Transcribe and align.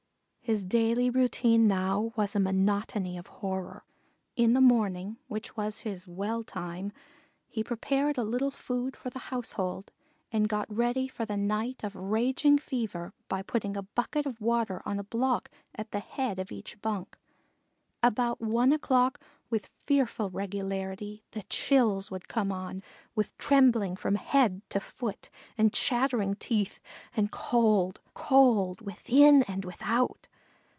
His 0.43 0.65
daily 0.65 1.09
routine 1.09 1.65
now 1.65 2.11
was 2.17 2.35
a 2.35 2.39
monotony 2.41 3.17
of 3.17 3.27
horror. 3.27 3.85
In 4.35 4.51
the 4.51 4.59
morning, 4.59 5.15
which 5.29 5.55
was 5.55 5.81
his 5.81 6.05
"well 6.05 6.43
time," 6.43 6.91
he 7.47 7.63
prepared 7.63 8.17
a 8.17 8.25
little 8.25 8.51
food 8.51 8.97
for 8.97 9.09
the 9.09 9.19
household 9.31 9.93
and 10.29 10.49
got 10.49 10.69
ready 10.69 11.07
for 11.07 11.23
the 11.25 11.37
night 11.37 11.85
of 11.85 11.95
raging 11.95 12.57
fever 12.57 13.13
by 13.29 13.41
putting 13.41 13.77
a 13.77 13.81
bucket 13.83 14.25
of 14.25 14.41
water 14.41 14.81
on 14.85 14.99
a 14.99 15.05
block 15.05 15.49
at 15.73 15.91
the 15.91 16.01
head 16.01 16.37
of 16.37 16.51
each 16.51 16.81
bunk. 16.81 17.17
About 18.03 18.41
one 18.41 18.73
o'clock, 18.73 19.21
with 19.49 19.67
fearful 19.85 20.29
regularity, 20.29 21.23
the 21.31 21.43
chills 21.43 22.11
would 22.11 22.27
come 22.27 22.51
on, 22.51 22.83
with 23.15 23.37
trembling 23.37 23.95
from 23.95 24.15
head 24.15 24.61
to 24.69 24.81
foot 24.81 25.29
and 25.57 25.71
chattering 25.71 26.35
teeth, 26.35 26.81
and 27.15 27.31
cold, 27.31 28.01
cold, 28.13 28.81
within 28.81 29.43
and 29.43 29.63
without. 29.63 30.27